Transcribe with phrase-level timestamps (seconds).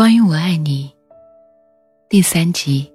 [0.00, 0.90] 关于我爱你，
[2.08, 2.90] 第三集。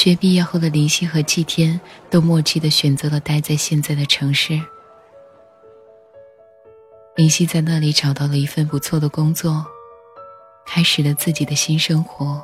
[0.00, 1.78] 学毕业后的林夕和季天
[2.08, 4.58] 都默契的选择了待在现在的城市。
[7.16, 9.62] 林夕在那里找到了一份不错的工作，
[10.66, 12.42] 开始了自己的新生活。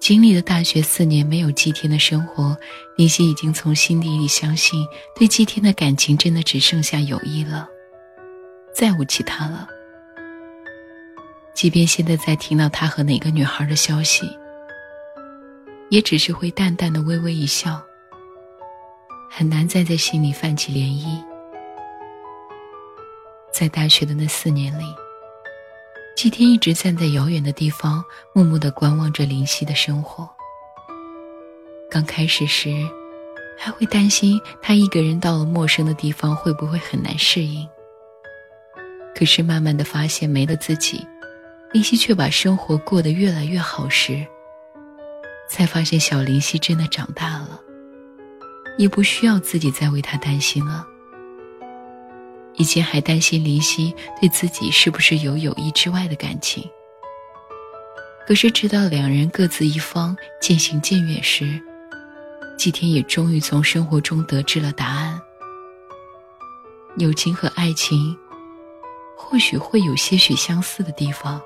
[0.00, 2.56] 经历了大学四年没有季天的生活，
[2.96, 7.68] 林夕已经从心底里相信，对季天的感情真的只剩下友谊了，
[8.74, 9.68] 再无其他了。
[11.54, 14.28] 即便现在再听到他和哪个女孩的消息，
[15.90, 17.82] 也只是会淡淡的微微一笑，
[19.28, 21.20] 很难再在心里泛起涟漪。
[23.52, 24.84] 在大学的那四年里，
[26.16, 30.28] 季天一直站在遥远的地方，默默的观望着林夕的生活。
[31.90, 32.70] 刚开始时，
[33.58, 37.68] 还会担心他一个人到了陌生的地方会不会很难适应。
[39.12, 41.04] 可是慢慢的发现，没了自己。
[41.72, 44.24] 林夕却把生活过得越来越好时，
[45.50, 47.60] 才发现小林夕真的长大了，
[48.78, 50.86] 也不需要自己再为他担心了。
[52.54, 56.62] 以前还担心林夕对自己是不是有友谊之外的感情，
[58.28, 61.60] 可是直到两人各自一方渐行渐远时，
[62.56, 65.20] 季天也终于从生活中得知了答案：
[66.96, 68.16] 友情和爱情，
[69.16, 71.42] 或许会有些许相似的地方。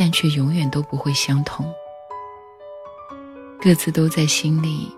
[0.00, 1.68] 但却永远都不会相同。
[3.60, 4.88] 各自都在心里，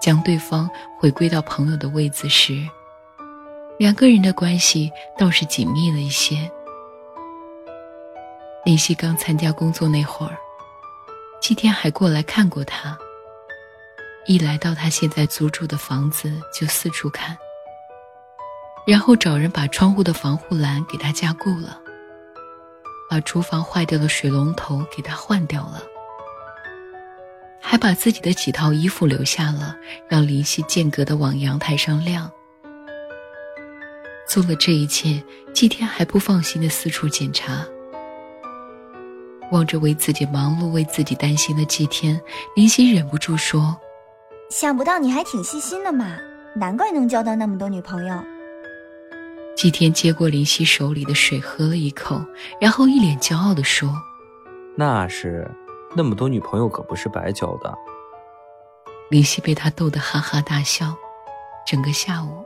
[0.00, 0.68] 将对方
[0.98, 2.66] 回归到朋友的位子时，
[3.78, 6.50] 两个人的关系倒是紧密了一些。
[8.64, 10.36] 林夕刚参加工作那会儿，
[11.40, 12.96] 季天还过来看过他。
[14.26, 17.36] 一来到他现在租住的房子，就四处看，
[18.86, 21.80] 然后找人把窗户的防护栏给他加固了。
[23.10, 25.82] 把厨房坏掉的水龙头给他换掉了，
[27.60, 29.76] 还把自己的几套衣服留下了，
[30.08, 32.30] 让林夕间隔的往阳台上晾。
[34.28, 35.22] 做了这一切，
[35.54, 37.64] 季天还不放心的四处检查。
[39.50, 42.20] 望着为自己忙碌、为自己担心的季天，
[42.54, 43.74] 林夕忍不住说
[44.50, 46.18] ：“想不到你还挺细心的嘛，
[46.54, 48.22] 难怪能交到那么多女朋友。”
[49.56, 52.22] 季天接过林夕手里的水，喝了一口，
[52.60, 53.90] 然后一脸骄傲的说
[54.76, 55.50] ：“那是，
[55.96, 57.74] 那么多女朋友可不是白交的。”
[59.10, 60.94] 林夕被他逗得哈哈大笑。
[61.66, 62.44] 整个下午，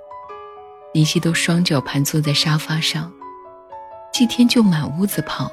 [0.92, 3.12] 林夕都双脚盘坐在沙发上，
[4.12, 5.48] 季天就满屋子跑，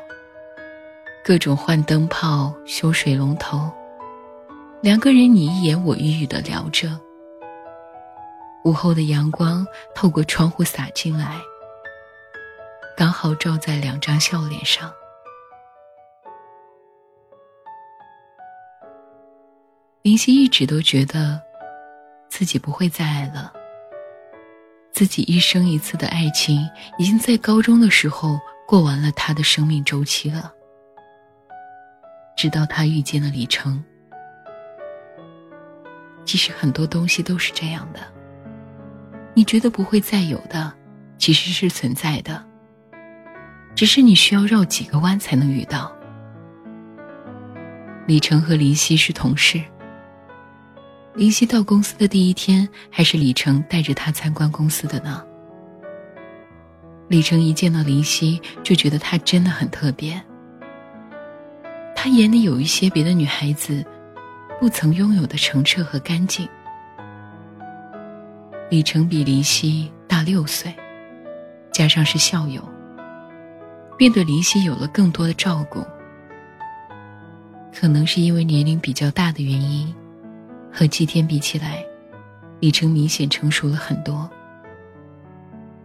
[1.23, 3.69] 各种换灯泡、修水龙头，
[4.81, 6.99] 两个人你一言我一语的聊着。
[8.65, 11.39] 午后的阳光透过窗户洒进来，
[12.97, 14.91] 刚好照在两张笑脸上。
[20.01, 21.41] 林夕一直都觉得
[22.29, 23.51] 自己不会再爱了，
[24.93, 26.65] 自己一生一次的爱情
[26.97, 30.53] 已经在高中的时候过完了他的生命周期了。
[32.37, 33.83] 直到他遇见了李成，
[36.23, 37.99] 其实很多东西都是这样的。
[39.33, 40.73] 你觉得不会再有的，
[41.17, 42.41] 其实是存在的。
[43.75, 45.93] 只是你需要绕几个弯才能遇到。
[48.07, 49.61] 李成和林夕是同事。
[51.15, 55.23] 林夕到公司的第一天，还是李成带着他参观公司的呢。
[57.07, 60.21] 李成一见到林夕，就觉得她真的很特别。
[61.95, 63.83] 他眼里有一些别的女孩子
[64.59, 66.47] 不曾拥有的澄澈和干净。
[68.69, 70.73] 李成比林夕大六岁，
[71.73, 72.63] 加上是校友，
[73.97, 75.83] 便对林夕有了更多的照顾。
[77.73, 79.93] 可能是因为年龄比较大的原因，
[80.71, 81.85] 和季天比起来，
[82.59, 84.29] 李成明显成熟了很多。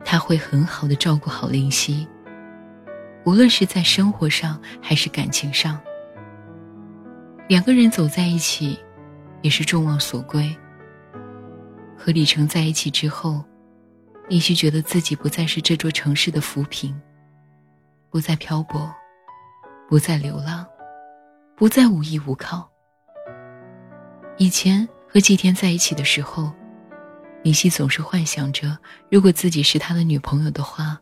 [0.04, 2.06] 他会很好的照顾好林夕，
[3.25, 5.81] 无论是在生活上还是感情上，
[7.48, 8.78] 两个人走在一起，
[9.40, 10.54] 也是众望所归。
[11.96, 13.42] 和李成在一起之后，
[14.28, 16.94] 林夕觉得自己不再是这座城市的浮萍，
[18.10, 18.94] 不再漂泊，
[19.88, 20.66] 不再流浪，
[21.56, 22.70] 不再无依无靠，
[24.36, 26.50] 以前和季天在一起的时候，
[27.42, 28.76] 林夕总是幻想着，
[29.08, 30.98] 如果自己是他的女朋友的话，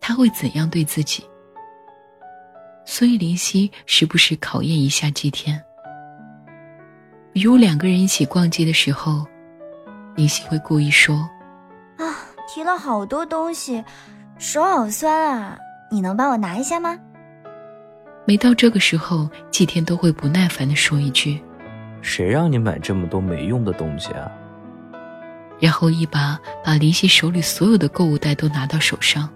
[0.00, 1.24] 他会怎样对自己。
[2.84, 5.60] 所以林夕时不时考验一下季天。
[7.32, 9.26] 比如两个人一起逛街的时候，
[10.14, 11.28] 林夕会故意说
[11.98, 12.14] ：“啊，
[12.48, 13.84] 提了好多东西，
[14.38, 15.58] 手好酸啊，
[15.90, 16.96] 你能帮我拿一下吗？”
[18.24, 21.42] 每到这个时候，季天都会不耐烦地说一句
[22.02, 24.30] ：“谁让你买这么多没用的东西啊？”
[25.58, 29.28] 然后一把把林夕手里所有的购物袋都拿到手上，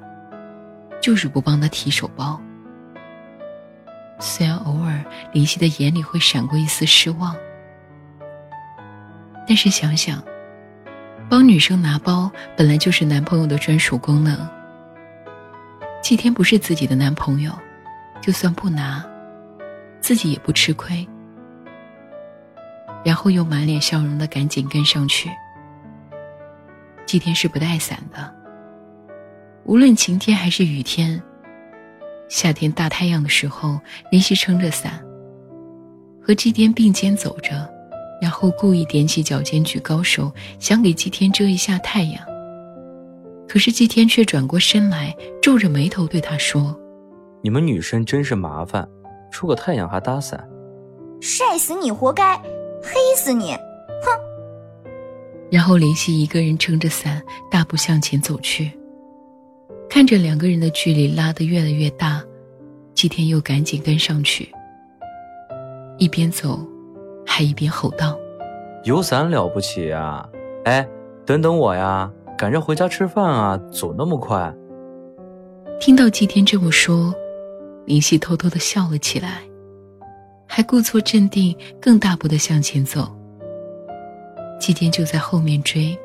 [1.01, 2.41] 就是不帮他提手包。
[4.19, 5.03] 虽然偶尔
[5.33, 7.35] 林夕的眼里会闪过一丝失望。
[9.49, 10.23] 但是想想，
[11.29, 14.49] 帮女生拿包本来就是男朋友的专属功能。
[16.03, 17.51] 季天不是自己的男朋友，
[18.21, 19.05] 就算不拿，
[20.01, 21.09] 自己也不吃亏。
[23.05, 25.31] 然后又满脸笑容的赶紧跟上去。
[27.06, 28.32] 祭天是不带伞的，
[29.64, 31.20] 无论晴天还是雨天，
[32.29, 33.79] 夏天大太阳的时候，
[34.11, 35.02] 林夕撑着伞，
[36.23, 37.69] 和祭天并肩走着。
[38.23, 42.23] 然后故意踮起脚尖，举高手，想给祭天遮一下太阳。
[43.49, 46.79] 可是祭天却转过身来，皱着眉头对他说
[47.43, 48.87] ：“你们女生真是麻烦，
[49.32, 50.47] 出个太阳还搭伞，
[51.23, 52.38] 晒死你活该，
[52.82, 53.53] 黑死你！”
[54.03, 54.11] 哼。
[55.50, 58.71] 然后林夕一个人撑着伞，大步向前走去。
[59.88, 62.23] 看着两个人的距离拉得越来越大，
[62.94, 64.49] 祭天又赶紧跟上去，
[65.99, 66.61] 一边走。
[67.27, 68.19] 还一边吼道
[68.83, 70.29] ：“有伞了不起啊！
[70.65, 70.87] 哎，
[71.25, 74.53] 等等我呀，赶着回家吃饭啊，走那么快。”
[75.79, 77.15] 听到季天这么说，
[77.87, 79.43] 林夕偷偷的笑了起来，
[80.52, 83.08] 还故作镇定，更大步的向前走。
[84.58, 85.97] 祭天就在后面追。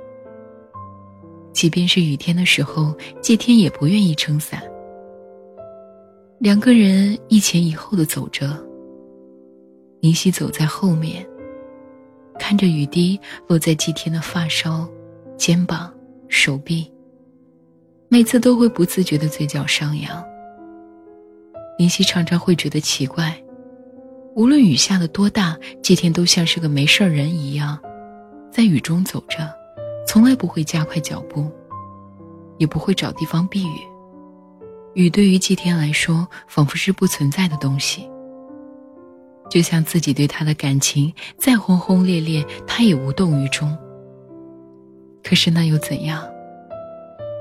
[1.52, 4.62] 即便是雨天的时候，祭天也不愿意撑伞。
[6.38, 8.56] 两个人一前一后的走着。
[10.00, 11.28] 林夕走在后面，
[12.38, 14.88] 看着雨滴落在祭天的发梢、
[15.36, 15.92] 肩膀、
[16.28, 16.88] 手臂，
[18.10, 20.24] 每次都会不自觉的嘴角上扬。
[21.80, 23.36] 林夕常常会觉得奇怪，
[24.36, 27.80] 无论雨下的多大，季天都像是个没事人一样，
[28.52, 29.50] 在雨中走着，
[30.06, 31.50] 从来不会加快脚步，
[32.58, 33.80] 也不会找地方避雨。
[34.94, 38.10] 雨对于季天来说，仿佛是不存在的东西。
[39.50, 43.78] 就像自己对他的感情再轰轰烈烈，他也无动于衷。
[45.24, 46.22] 可是那又怎样？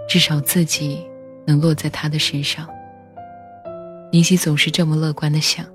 [0.09, 1.05] 至少自己
[1.45, 2.69] 能落在他的身上。
[4.13, 5.67] 林夕总是这么乐观的想。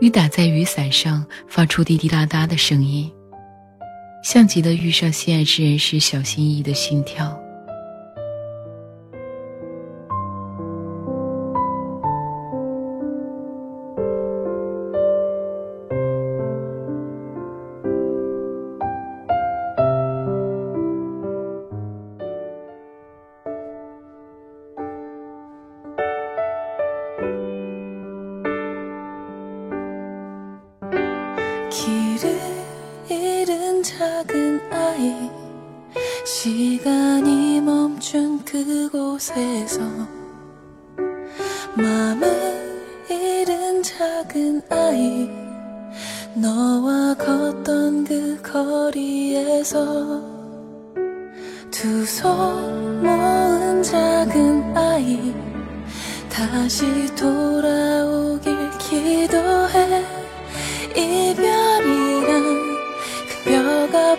[0.00, 3.10] 雨打在雨伞上，发出滴滴答答的声音，
[4.22, 7.40] 像极了遇上心爱之人时小心翼翼的心跳。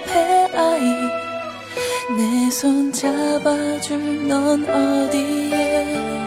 [0.05, 0.83] 벽앞에아이
[2.17, 6.24] 내 손 잡아줄 넌 어디에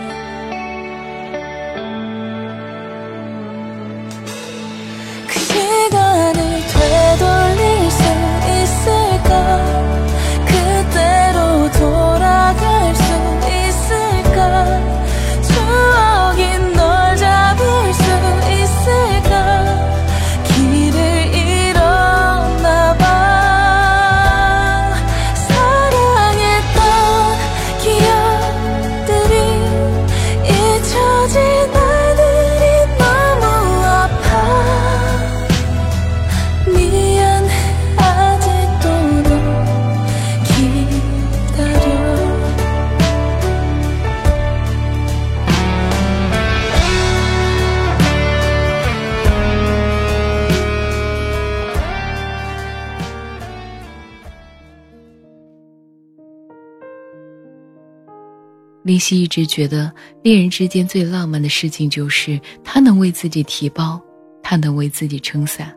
[58.88, 59.92] 林夕一直觉得
[60.22, 64.00] 恋人之间最浪漫的事情就是他能为自己提包，
[64.42, 65.76] 他能为自己撑伞。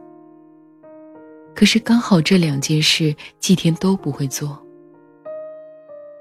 [1.53, 4.57] 可是刚好这两件事季天都不会做，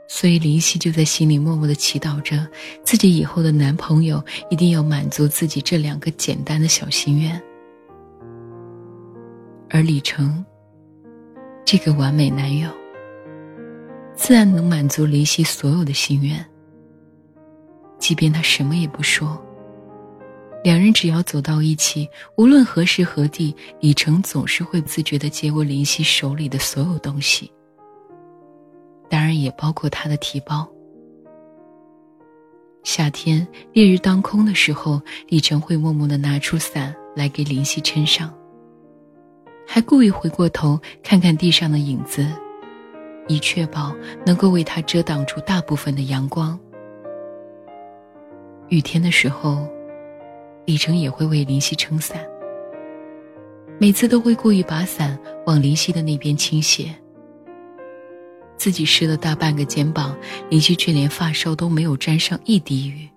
[0.09, 2.45] 所以林夕就在心里默默的祈祷着，
[2.83, 4.21] 自己以后的男朋友
[4.51, 7.41] 一定要满足自己这两个简单的小心愿。
[9.69, 10.45] 而李成，
[11.65, 12.69] 这个完美男友，
[14.17, 16.45] 自然能满足林夕所有的心愿。
[18.01, 19.41] 即便他什么也不说，
[20.65, 27.53] 两人只要走到一起，无论何时何地，李成总是会自觉地接过林夕手里的所有东西，
[29.09, 30.69] 当然也包括他的提包。
[32.83, 38.33] 夏天烈日当空的时候，李成会默默地拿出伞来给林夕撑上，
[39.67, 42.27] 还故意回过头看看地上的影子，
[43.29, 46.59] 以确保能够为他遮挡住大部分的阳光。
[48.71, 49.69] 雨天的时候，
[50.65, 52.25] 李成也会为林夕撑伞。
[53.81, 56.95] 每次都会故意把伞往林夕的那边倾斜。
[58.57, 60.17] 自己湿了大半个肩膀，
[60.49, 63.09] 林夕却连发梢都没有沾上一滴雨。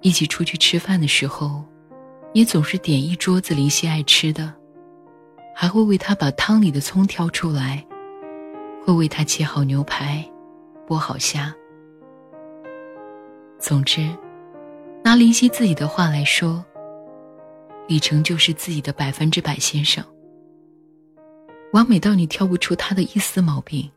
[0.00, 1.64] 一起出去吃饭的时候，
[2.32, 4.54] 也总是点一桌子林夕爱吃的，
[5.56, 7.84] 还会为他把汤里的葱挑出来，
[8.86, 10.24] 会为他切好牛排，
[10.86, 11.52] 剥好虾。
[13.60, 14.08] 总之，
[15.04, 16.64] 拿林夕自己的话来说，
[17.86, 20.02] 李成就是自己的百分之百先生，
[21.74, 23.88] 完美到你挑不出他的一丝毛病。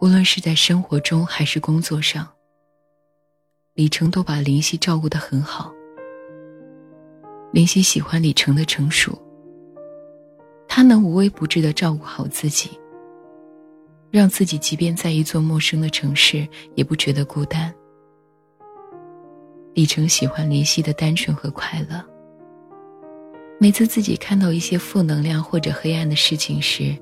[0.00, 2.26] 无论是在生活中还是工作上，
[3.74, 5.72] 李成都把林夕照顾得很好。
[7.52, 9.20] 林夕喜欢李成的成熟，
[10.68, 12.70] 他能无微不至的照顾好自己，
[14.08, 17.74] 让自己即便在一座陌生的城市也不觉得孤单。
[19.78, 22.04] 李成喜欢林夕的单纯和快乐。
[23.60, 26.92] 每次自己看到一些负能量或者黑暗的事情时，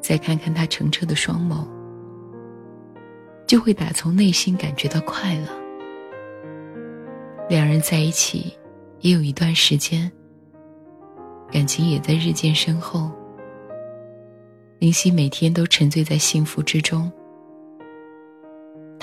[0.00, 1.66] 再看看他澄澈的双眸，
[3.48, 5.48] 就会打从内心感觉到快乐。
[7.48, 8.56] 两人在一起
[9.00, 10.08] 也有一段时间，
[11.50, 13.10] 感情也在日渐深厚。
[14.78, 17.10] 林夕每天都沉醉在幸福之中。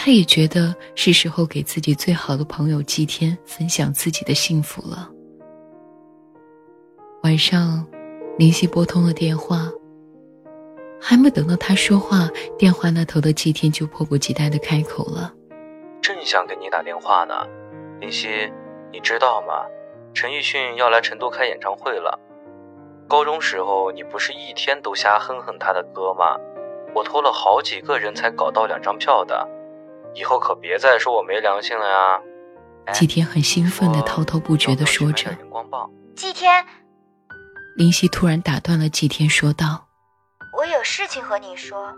[0.02, 5.12] 他也觉得是时候给自己最好的朋友祭天分享自己的幸福了。
[7.24, 7.86] 晚上，
[8.38, 9.70] 林夕拨通了电话。
[11.02, 15.34] 还没等到他说话，电话那头的祭天就迫不及待的开口了
[16.02, 17.34] ：“正想给你打电话呢，
[18.00, 18.30] 林夕，
[18.94, 19.66] 你知道吗？
[20.14, 22.18] 陈奕迅要来成都开演唱会了。
[23.10, 26.38] 高中时候你不是一天都瞎哼哼他的歌吗？
[26.96, 29.46] 我托了好几个人才搞到两张票的。”
[30.14, 32.22] 以后可别再说我没良心了呀！
[32.94, 35.30] 季天很兴奋的滔滔不绝的说着。
[36.16, 36.66] 季天，
[37.78, 39.88] 林夕突然打断了季天，说道
[40.58, 41.94] ：“我有事情和你说。”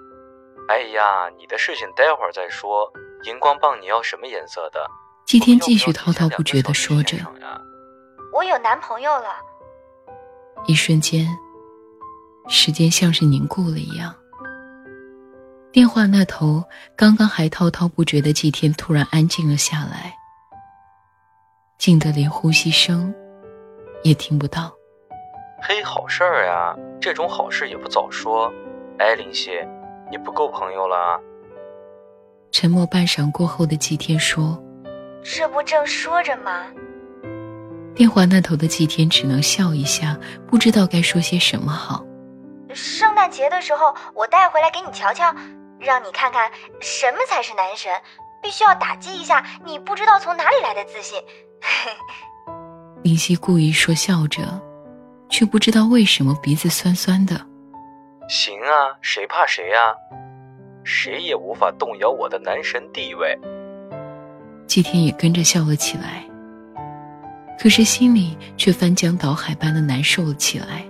[0.67, 2.91] 哎呀，你的事情待会儿再说。
[3.23, 4.85] 荧光棒你要什么颜色的？
[5.25, 7.17] 季天继续滔滔不绝的说着。
[8.33, 9.35] 我有男朋友了。
[10.67, 11.27] 一瞬间，
[12.47, 14.13] 时间像是凝固了一样。
[15.71, 16.61] 电话那头，
[16.97, 20.13] 刚刚还滔滔不绝的季天突然安静了下来，
[21.77, 23.13] 静得连呼吸声
[24.03, 24.69] 也听不到。
[25.61, 26.75] 嘿，好事儿呀！
[26.99, 28.51] 这种好事也不早说。
[28.99, 29.51] 哎，林夕，
[30.09, 31.17] 你不够朋友了。
[32.51, 34.61] 沉默半晌过后的季天说
[35.23, 36.65] ：“这不正说着吗？”
[37.95, 42.03] 电话那头的季天只能笑一下，不知道该说些什么好。
[42.73, 45.33] 圣诞节的时候，我带回来给你瞧瞧。
[45.81, 47.91] 让你看看什么才是男神，
[48.41, 51.19] 必须要打击一下你不知道从哪里来的自信。
[53.03, 54.61] 林夕故意说笑着，
[55.29, 57.35] 却不知道为什么鼻子酸酸的。
[58.29, 59.93] 行啊，谁怕谁啊？
[60.83, 63.37] 谁也无法动摇我的男神地位。
[64.67, 66.23] 季天也跟着笑了起来，
[67.59, 70.85] 可是心里却翻江倒海般的难受了起来。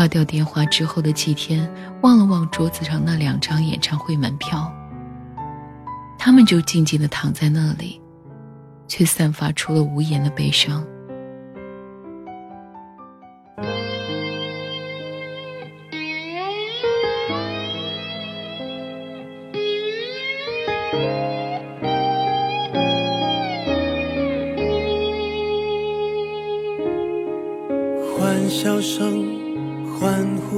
[0.00, 4.72] 挂掉电话之后的几天，望了望桌子上那两张演唱会门票，
[6.18, 8.00] 他们就静静的躺在那里，
[8.88, 10.82] 却散发出了无言的悲伤。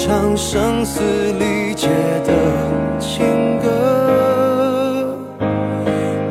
[0.00, 1.02] 唱声嘶
[1.40, 1.88] 力竭
[2.24, 2.32] 的
[3.00, 5.18] 情歌，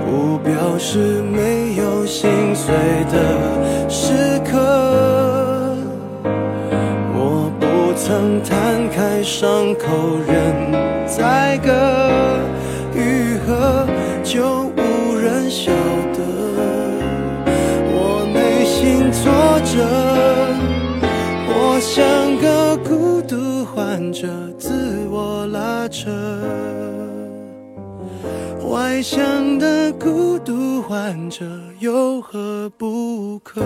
[0.05, 2.73] 不表示没有心碎
[3.11, 4.57] 的时刻。
[7.13, 10.71] 我不曾摊开伤口任
[11.05, 11.69] 宰割，
[12.95, 13.85] 愈合
[14.23, 15.73] 就无人晓
[16.15, 16.23] 得。
[17.91, 19.29] 我内心挫
[19.65, 19.83] 折，
[21.49, 22.26] 我像
[24.11, 26.09] 着，自我拉扯。
[28.69, 31.45] 外向的孤独患者
[31.79, 33.61] 有何不可？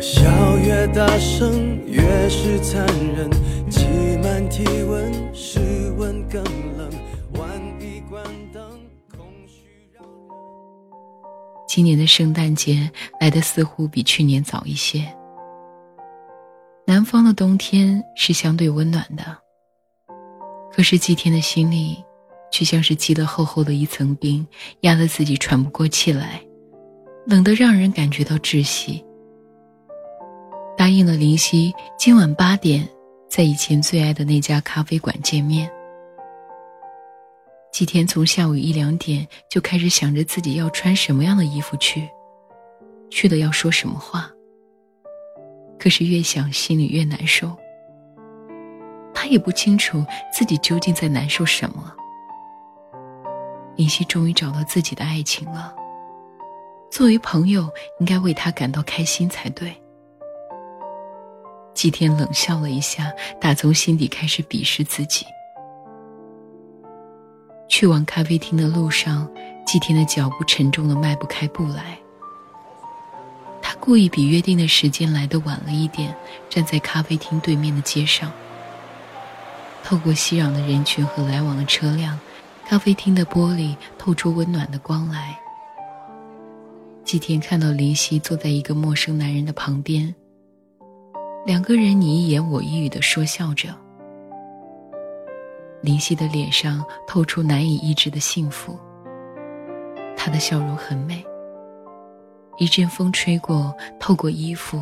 [0.00, 2.84] 笑越大声，越是残
[3.16, 3.30] 忍。
[3.70, 3.86] 挤
[4.22, 5.12] 满体，温
[11.74, 15.10] 今年的圣诞节来的似乎比去年早一些。
[16.86, 19.24] 南方的冬天是相对温暖的，
[20.70, 21.96] 可是祭天的心里，
[22.50, 24.46] 却像是积了厚厚的一层冰，
[24.80, 26.42] 压得自己喘不过气来，
[27.24, 29.02] 冷得让人感觉到窒息。
[30.76, 32.86] 答应了林夕今晚八点
[33.30, 35.70] 在以前最爱的那家咖啡馆见面。
[37.72, 42.06] 祭天从下午一两点就开始想着自己要穿什么样的衣服去，
[43.10, 44.30] 去了要说什么话。
[45.78, 47.50] 可是越想心里越难受。
[49.14, 51.92] 他也不清楚自己究竟在难受什么。
[53.76, 55.74] 林夕终于找到自己的爱情了。
[56.90, 57.66] 作为朋友，
[58.00, 59.74] 应该为他感到开心才对。
[61.72, 65.24] 祭天冷笑了一下，打从心底开始鄙视自己。
[67.82, 69.28] 去往咖啡厅的路上，
[69.66, 71.98] 祭天的脚步沉重的迈不开步来。
[73.60, 76.14] 他故意比约定的时间来的晚了一点，
[76.48, 78.30] 站在咖啡厅对面的街上。
[79.82, 82.16] 透过熙攘的人群和来往的车辆，
[82.68, 85.36] 咖啡厅的玻璃透出温暖的光来。
[87.04, 90.14] 祭天看到林夕坐在一个陌生男人的旁边。
[91.44, 93.76] 两个人你一言我一语的说笑着。
[95.82, 98.78] 林夕的脸上透出难以抑制的幸福。
[100.16, 101.24] 她的笑容很美。
[102.58, 104.80] 一阵风吹过，透过衣服，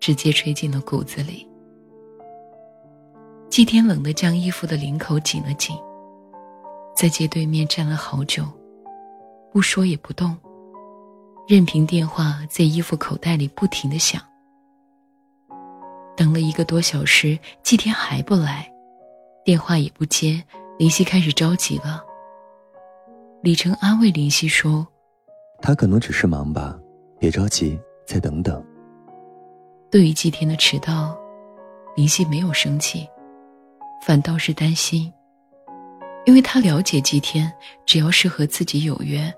[0.00, 1.46] 直接吹进了骨子里。
[3.50, 5.76] 季天冷的将衣服的领口紧了紧，
[6.94, 8.44] 在街对面站了好久，
[9.52, 10.36] 不说也不动，
[11.46, 14.22] 任凭电话在衣服口袋里不停的响。
[16.16, 18.70] 等了一个多小时，季天还不来，
[19.46, 20.42] 电话也不接，
[20.76, 22.04] 林夕开始着急了。
[23.44, 24.84] 李成安慰林夕说
[25.62, 26.76] ：“他可能只是忙吧，
[27.16, 28.60] 别着急，再等等。”
[29.88, 31.16] 对于祭天的迟到，
[31.94, 33.08] 林夕没有生气，
[34.04, 35.12] 反倒是担心，
[36.24, 37.48] 因为他了解祭天，
[37.86, 39.32] 只要是和自己有约，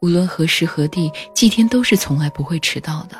[0.00, 3.16] 无论何时何地，祭天都是从来不会迟到的。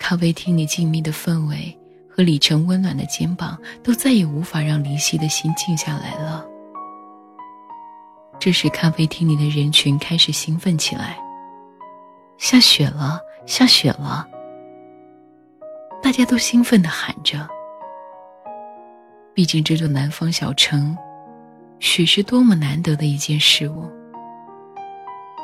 [0.00, 1.78] 咖啡厅里静谧的氛围
[2.14, 6.46] 和李晨温暖的肩膀，都再也无法让林夕的心静下来了。
[8.38, 11.18] 这时，咖啡厅里的人群开始兴奋起来。
[12.38, 14.28] 下雪了，下雪了！
[16.02, 17.48] 大家都兴奋地喊着。
[19.32, 20.96] 毕竟，这座南方小城，
[21.78, 23.88] 雪是多么难得的一件事物，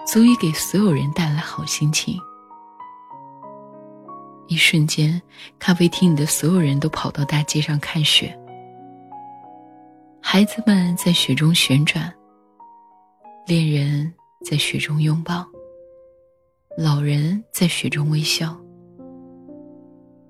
[0.06, 2.18] 足以给所有人带来好心情。
[4.48, 5.20] 一瞬间，
[5.58, 8.36] 咖啡厅里的所有人都跑到大街上看雪。
[10.20, 12.12] 孩子们在雪中旋转，
[13.46, 14.12] 恋人
[14.44, 15.46] 在雪中拥抱，
[16.76, 18.58] 老人在雪中微笑。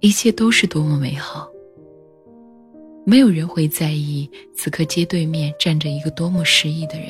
[0.01, 1.49] 一切都是多么美好！
[3.05, 7.09] 没有人会在意此刻街对面站着一个多么失意的人。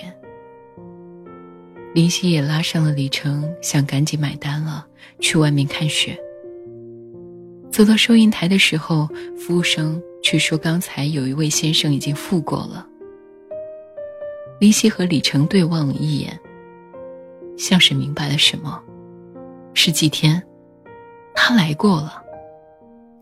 [1.95, 4.87] 林夕也拉上了李成，想赶紧买单了，
[5.21, 6.19] 去外面看雪。
[7.79, 12.85] 走到收银台的时候，服务生却说：“刚才有一位先生已经付过了。”
[14.59, 16.37] 林夕和李成对望了一眼，
[17.57, 18.83] 像是明白了什么。
[19.75, 20.43] 是几天，
[21.37, 22.21] 他来过了，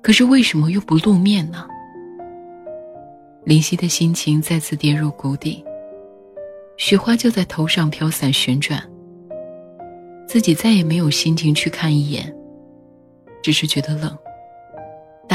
[0.01, 1.69] 可是为什么又不露面呢？
[3.45, 5.63] 林夕的心情再次跌入谷底。
[6.79, 8.83] 雪花就在头上飘散旋转。
[10.27, 12.35] 自己再也没有心情去看一眼，
[13.43, 14.17] 只是觉得冷，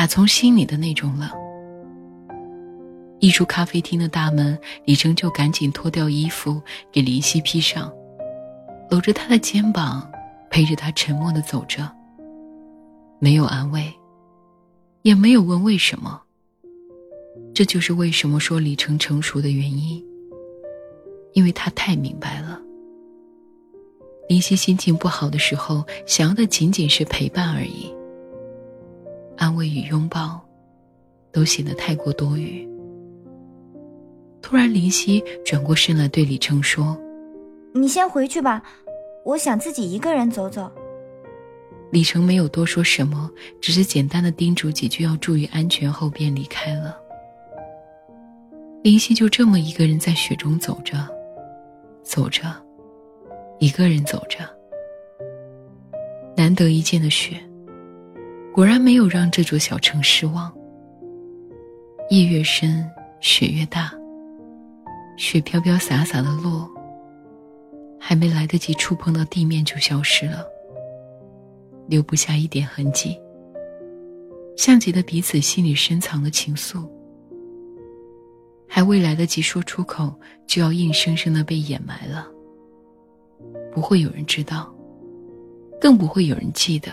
[0.01, 1.29] 打从心里的那种冷。
[3.19, 6.59] 一出咖啡厅的大门，李征就赶紧脱掉衣服
[6.91, 7.93] 给林夕披上，
[8.89, 10.11] 搂着她的肩膀，
[10.49, 11.87] 陪着她沉默的走着。
[13.19, 13.93] 没有安慰，
[15.03, 16.19] 也没有问为什么。
[17.53, 20.03] 这就是为什么说李成成熟的原因，
[21.33, 22.59] 因为他太明白了。
[24.27, 27.93] 林夕心情不好的时候，想要的仅仅是陪伴而已，
[29.41, 30.39] 安慰与拥抱，
[31.31, 32.63] 都显得太过多余。
[34.39, 36.95] 突然，林夕转过身来对李成说
[37.73, 38.61] ：“你先回去吧，
[39.25, 40.71] 我想自己一个人走走。”
[41.89, 46.95] 李成没有多说什么，只是简单的叮嘱几句要注意安全后便离开了。
[48.83, 50.99] 林夕就这么一个人在雪中走着，
[52.03, 52.43] 走着，
[53.57, 54.47] 一个人走着。
[56.37, 57.37] 难得一见的雪，
[58.53, 60.51] 果然没有让这座小城失望。
[62.09, 62.89] 夜越深，
[63.21, 63.93] 雪越大。
[65.17, 66.69] 雪飘飘洒洒的落，
[67.99, 70.45] 还没来得及触碰到地面就消失了，
[71.87, 73.17] 留不下一点痕迹，
[74.57, 76.85] 像极了彼此心里深藏的情愫，
[78.67, 80.13] 还未来得及说出口，
[80.47, 82.27] 就要硬生生的被掩埋了。
[83.71, 84.73] 不会有人知道，
[85.79, 86.91] 更不会有人记得。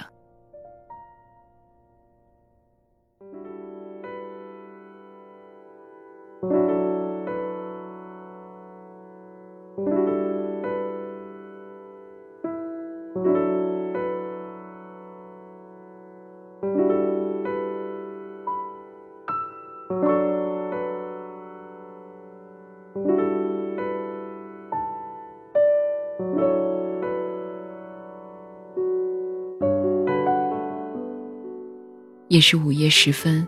[32.29, 33.47] 也是午夜时分，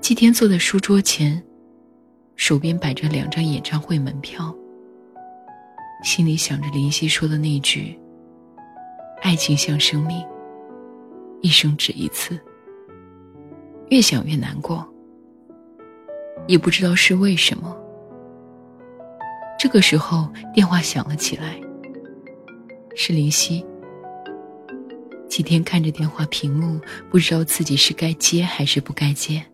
[0.00, 1.40] 季天坐在书桌前，
[2.34, 4.52] 手边摆着两张演唱会门票，
[6.02, 7.96] 心里想着林夕说的那句
[9.22, 10.20] ：“爱情像生命，
[11.42, 12.38] 一生只一次。”
[13.90, 14.86] 越想越难过，
[16.48, 17.76] 也不知道是为什么。
[19.60, 21.58] 这个时候，电话响了起来，
[22.96, 23.64] 是林夕。
[25.28, 29.44] 几天看着电话屏幕，不知道自己是该接还是不该接。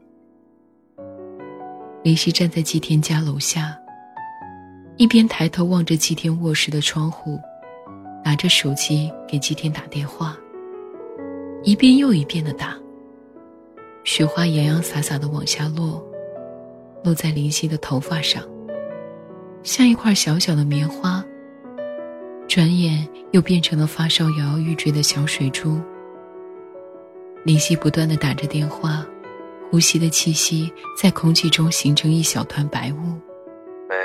[2.02, 3.76] 林夕站在季天家楼下，
[4.96, 7.40] 一边抬头望着季天卧室的窗户，
[8.24, 10.37] 拿着手机给季天打电话，
[11.62, 12.76] 一遍又一遍的打。
[14.04, 16.06] 雪花洋洋洒洒的往下落，
[17.02, 18.42] 落在林夕的头发上，
[19.62, 21.23] 像一块小小的棉花。
[22.54, 25.80] 转眼又变成了发烧摇摇欲坠的小水珠。
[27.42, 29.04] 林夕不断的打着电话，
[29.68, 33.18] 呼吸的气息在空气中形成一小团白雾。
[33.88, 33.96] 喂。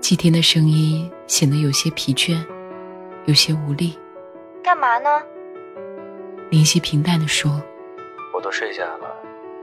[0.00, 2.42] 季天的声音显得有些疲倦，
[3.26, 3.92] 有些无力。
[4.64, 5.10] 干嘛呢？
[6.48, 7.62] 林夕平淡的说
[8.34, 9.14] ：“我都睡下了，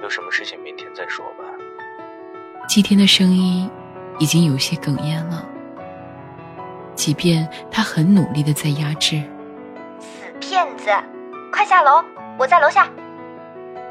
[0.03, 1.43] 有什么事情明天再说吧。”
[2.69, 3.67] 季天的声音
[4.19, 5.49] 已经有些哽咽了。
[6.95, 9.21] 即便他很努力的在压制，
[9.99, 10.89] 死骗子，
[11.51, 12.03] 快下楼，
[12.37, 12.89] 我在楼下。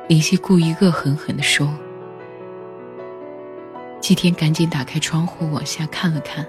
[0.09, 1.69] 林夕故意恶狠狠的说。
[4.01, 6.45] 季天赶紧打开窗户往下看了看，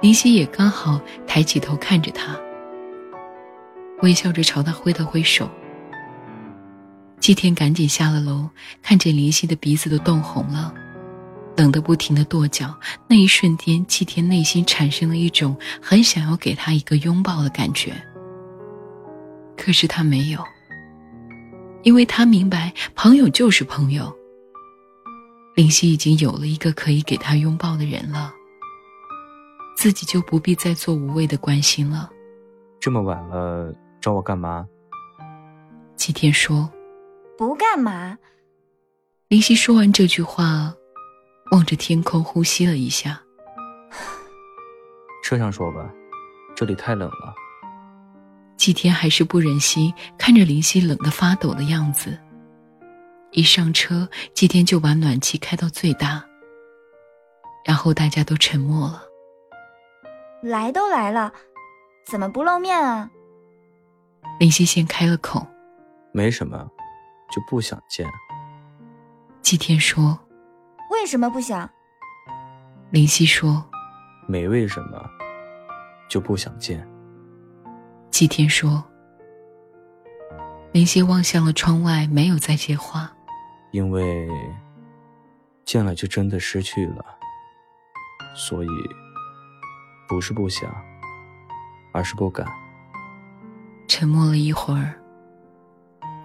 [0.00, 2.36] 林夕也刚好抬起头看着他，
[4.02, 5.48] 微笑着朝他挥了挥手。
[7.18, 8.48] 季天赶紧下了楼，
[8.80, 10.72] 看见林夕的鼻子都冻红了。
[11.60, 12.74] 冷得不停的跺脚，
[13.06, 17.92] 那一瞬间，季天内心产生了一种很想要给他一个拥抱的感觉。
[19.58, 20.42] 可是他没有，
[21.82, 24.10] 因为他明白，朋友就是朋友。
[25.54, 28.32] 林夕已经有了一个可以给他拥抱的人了，
[29.76, 32.08] 自己就不必再做无谓的关心了。
[32.80, 33.70] 这么晚了，
[34.00, 34.66] 找我干嘛？
[35.94, 36.70] 季天说
[37.36, 38.16] ：“不干嘛。”
[39.28, 40.74] 林夕说完这句话。
[41.50, 43.20] 望着天空，呼吸了一下。
[45.22, 45.90] 车上说吧，
[46.54, 47.34] 这里太冷了。
[48.56, 52.18] 季天还是不忍心看着林夕冷得发抖的样子。
[53.32, 56.22] 一上车，季天就把暖气开到最大。
[57.64, 59.02] 然后大家都沉默了。
[60.42, 61.32] 来都来了，
[62.06, 63.10] 怎么不露面啊？
[64.38, 65.46] 林夕先开了口。
[66.12, 66.68] 没什么，
[67.30, 68.06] 就不想见。
[69.42, 70.18] 季天说。
[71.00, 71.68] 为什么不想？
[72.90, 73.64] 林夕说。
[74.28, 75.10] 没为什么，
[76.10, 76.86] 就不想见。
[78.10, 78.84] 季天说。
[80.72, 83.10] 林夕望向了窗外，没有再接话。
[83.72, 84.28] 因为
[85.64, 87.02] 见了就真的失去了，
[88.36, 88.68] 所以
[90.06, 90.70] 不是不想，
[91.94, 92.46] 而是不敢。
[93.88, 94.94] 沉默了一会儿，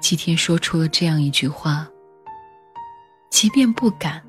[0.01, 1.87] 季天说出了这样一句话
[3.31, 4.21] ：“即便不敢。”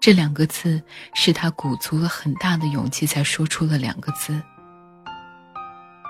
[0.00, 0.82] 这两个字
[1.14, 4.40] 是他鼓足了很大的勇气才说出了两个字。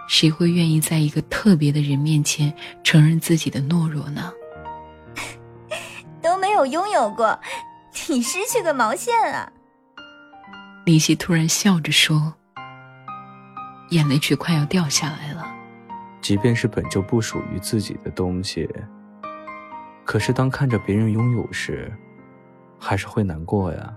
[0.08, 4.32] 谁会愿意在一个特别的人面前承认自己的懦弱呢？
[6.22, 7.38] 都没有拥有过，
[8.08, 9.52] 你失去个毛线啊！
[10.86, 12.34] 李希突然笑着说，
[13.90, 15.46] 眼泪却快要掉下来了。
[16.22, 18.68] 即便是本就不属于自己的东西，
[20.04, 21.92] 可是当看着别人拥有时，
[22.78, 23.94] 还是会难过呀。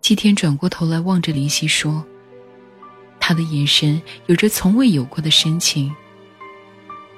[0.00, 2.04] 季天转过头来望着林夕说，
[3.18, 5.94] 他的眼神有着从未有过的深情，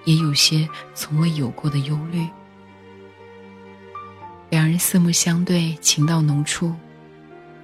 [0.04, 2.26] 也有些从未有过的忧虑。
[4.50, 6.72] 两人四目相对，情到浓处，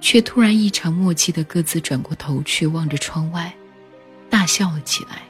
[0.01, 3.53] 却突然异常默契的各自转过头去望着窗外，
[4.29, 5.21] 大笑了起来。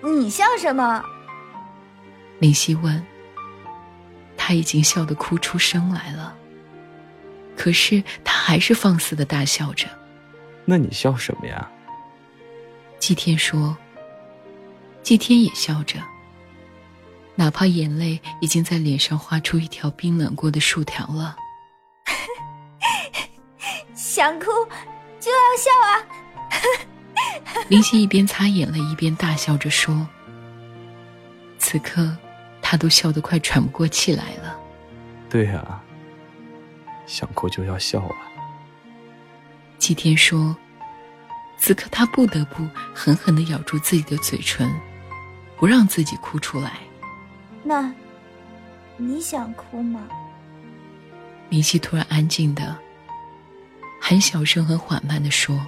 [0.00, 1.04] 你笑什么？
[2.38, 3.04] 林夕问。
[4.36, 6.34] 他已经笑得哭出声来了，
[7.54, 9.86] 可是他还是放肆的大笑着。
[10.64, 11.70] 那你笑什么呀？
[12.98, 13.76] 季天说。
[15.02, 15.98] 季天也笑着，
[17.34, 21.36] 哪怕眼泪已经在脸上画出一条冰冷过的竖条了。
[23.94, 24.46] 想哭
[25.18, 25.92] 就要笑啊！
[27.68, 30.06] 林夕一边擦眼泪一边大笑着说。
[31.58, 32.16] 此刻。
[32.70, 34.54] 他都笑得快喘不过气来了。
[35.30, 35.80] 对呀，
[37.06, 38.16] 想哭就要笑啊。
[39.78, 40.54] 季天说
[41.56, 44.70] ：“此刻他不得不狠狠的咬住自己的嘴唇，
[45.56, 46.72] 不让自己哭出来。”
[47.64, 47.90] 那，
[48.98, 50.02] 你想哭吗？
[51.48, 52.76] 明熙突然安静的，
[53.98, 55.58] 很小声、很缓慢的说，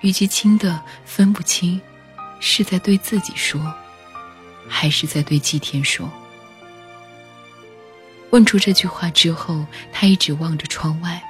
[0.00, 1.80] 虞姬轻的分不清，
[2.40, 3.72] 是在对自己说。
[4.68, 6.08] 还是在对祭天说。
[8.30, 11.22] 问出这句话之后，他一直望着窗外，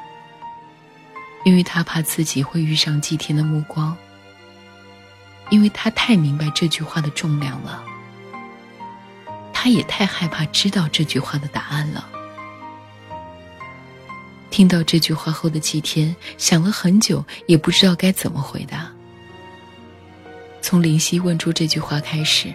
[1.45, 3.97] 因为他怕自己会遇上祭天的目光，
[5.49, 7.85] 因为他太明白这句话的重量了，
[9.53, 12.09] 他也太害怕知道这句话的答案了。
[14.51, 18.91] 听到这句话后的祭天想了很久，也不知道该怎么回答。
[20.61, 22.53] 从林夕问出这句话开始。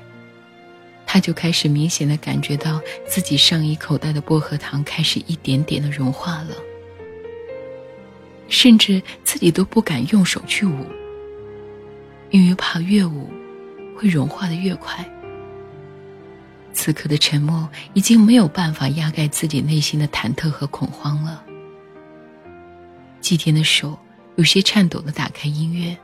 [1.14, 6.56] 他就开始明显的感觉到自己上衣口袋的薄荷糖开始一点点的融化了，
[8.48, 10.88] 甚至自己都不敢用手去捂，
[12.32, 13.30] 因为怕越捂
[13.96, 15.08] 会融化的越快。
[16.74, 21.46] 此刻的沉默已经没有办法压盖自己内心的忐忑和恐慌了。
[23.22, 23.96] 季天的手
[24.36, 25.96] 有些颤抖的打开音乐，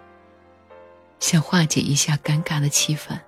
[1.19, 3.19] 想化解一下尴尬的气氛。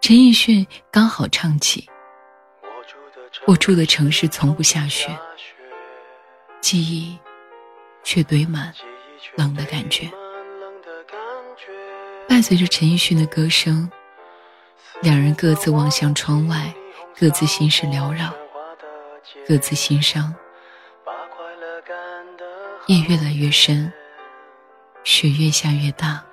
[0.00, 1.86] 陈奕迅刚好唱起
[3.46, 5.16] ：“我住的城市从不下雪，
[6.60, 7.18] 记忆
[8.02, 8.74] 却堆满
[9.36, 10.10] 冷的感觉。”
[12.26, 13.90] 伴随着陈奕迅的歌声，
[15.02, 16.74] 两人各自望向窗外，
[17.18, 18.34] 各自心事缭绕，
[19.46, 20.34] 各自心伤。
[22.86, 23.92] 夜越来越深，
[25.04, 26.24] 雪越下越大。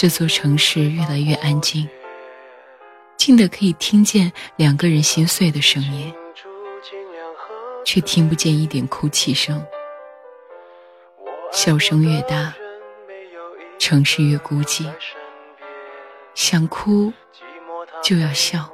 [0.00, 1.86] 这座城市越来越安静，
[3.18, 6.10] 静的可以听见两个人心碎的声音，
[7.84, 9.62] 却听不见一点哭泣声。
[11.52, 12.54] 笑声越大，
[13.78, 14.90] 城市越孤寂。
[16.34, 17.12] 想哭
[18.02, 18.72] 就要笑，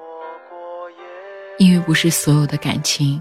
[1.58, 3.20] 因为不是所有的感情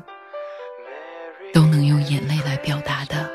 [1.51, 3.34] 都能用眼泪来表达的。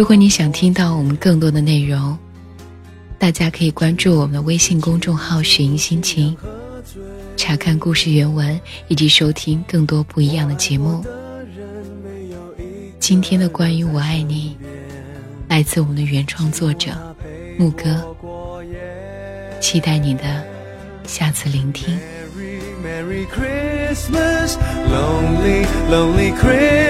[0.00, 2.16] 如果你想听到我们更多的内容，
[3.18, 6.34] 大家可以关注我们的微信公众号“雪莹心情”，
[7.36, 8.58] 查看故事原文
[8.88, 11.04] 以及收听更多不一样的节目。
[12.98, 14.56] 今天的关于我爱你，
[15.48, 16.92] 来自我们的原创作者
[17.58, 18.02] 牧歌，
[19.60, 20.42] 期待你的
[21.04, 21.94] 下次聆听。
[22.82, 24.56] Merry Christmas,
[24.88, 26.89] Lonely Lonely Christmas，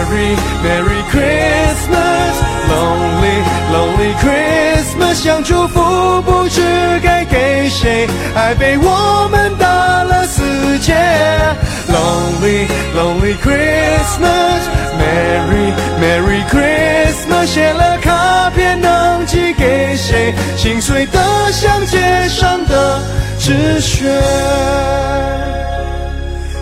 [0.00, 2.34] Merry Merry Christmas,
[2.70, 6.62] Lonely Lonely Christmas，想祝福不知
[7.02, 10.42] 该给谁，爱被我们打了死
[10.78, 10.94] 结。
[11.92, 14.62] Lonely Lonely Christmas,
[14.98, 20.34] Merry Merry Christmas，写了卡片能寄给谁？
[20.56, 21.20] 心碎的
[21.52, 23.02] 像街上的
[23.38, 24.06] 纸屑。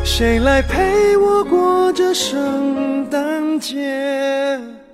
[0.03, 2.74] 谁来陪我过这圣
[3.59, 4.88] 天？